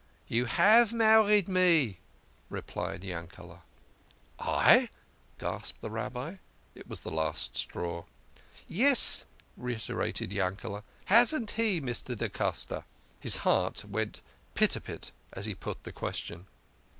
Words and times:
"You 0.35 0.45
have 0.45 0.93
married 0.93 1.47
me," 1.47 1.99
replied 2.49 3.03
Yankele." 3.03 3.61
I?" 4.39 4.89
gasped 5.39 5.79
the 5.81 5.91
Rabbi. 5.91 6.37
It 6.73 6.87
was 6.87 7.01
the 7.01 7.11
last 7.11 7.55
straw." 7.55 8.05
Yes," 8.67 9.27
reiterated 9.55 10.31
Yankele." 10.31 10.81
Hasn't 11.05 11.51
he, 11.51 11.79
Mr. 11.79 12.17
da 12.17 12.29
Costa?" 12.29 12.83
His 13.19 13.37
heart 13.45 13.85
went 13.85 14.23
pit 14.55 14.75
a 14.75 14.81
pat 14.81 15.11
as 15.33 15.45
he 15.45 15.53
put 15.53 15.83
the 15.83 15.91
question. 15.93 16.47